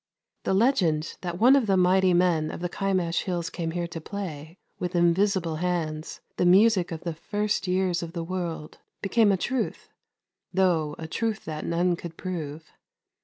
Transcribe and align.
The 0.45 0.55
legend 0.55 1.17
tliat 1.21 1.37
one 1.37 1.55
of 1.55 1.67
the 1.67 1.77
Mighty 1.77 2.11
Men 2.11 2.49
of 2.49 2.61
the 2.61 2.69
Kimash 2.69 3.25
Hills 3.25 3.51
came 3.51 3.69
here 3.69 3.85
to 3.85 4.01
play, 4.01 4.57
with 4.79 4.95
invisible 4.95 5.57
hands, 5.57 6.21
the 6.37 6.43
music 6.47 6.91
of 6.91 7.01
the 7.01 7.13
first 7.13 7.67
years 7.67 8.01
of 8.01 8.13
the 8.13 8.23
world, 8.23 8.79
became 9.03 9.31
a 9.31 9.37
truth, 9.37 9.89
though 10.51 10.95
a 10.97 11.05
truth 11.07 11.45
that 11.45 11.67
none 11.67 11.95
could 11.95 12.17
prove. 12.17 12.71